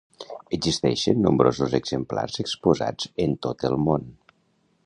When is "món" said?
3.91-4.13